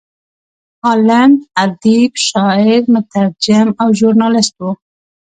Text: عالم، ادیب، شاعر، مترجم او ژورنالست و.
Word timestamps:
عالم، 0.85 1.31
ادیب، 1.63 2.11
شاعر، 2.27 2.81
مترجم 2.93 3.67
او 3.81 3.89
ژورنالست 3.99 4.55
و. 4.65 4.67